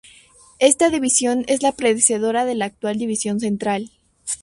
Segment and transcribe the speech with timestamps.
[0.57, 3.91] Esta división es la predecesora de la actual División Central.